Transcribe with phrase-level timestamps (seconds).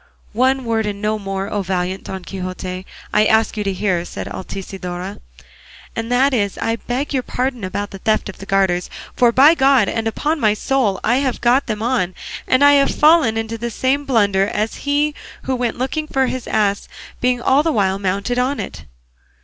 [0.33, 4.27] "One word and no more, O valiant Don Quixote, I ask you to hear," said
[4.27, 5.19] Altisidora,
[5.95, 9.31] "and that is that I beg your pardon about the theft of the garters; for
[9.31, 12.15] by God and upon my soul I have got them on,
[12.47, 16.25] and I have fallen into the same blunder as he did who went looking for
[16.25, 16.87] his ass
[17.19, 18.85] being all the while mounted on it."